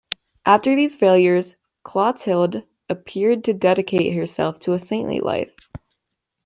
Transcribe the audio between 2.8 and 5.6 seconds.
appeared to dedicate herself to a saintly life.